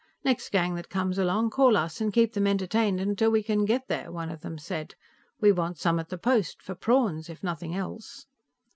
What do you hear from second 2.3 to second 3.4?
them entertained till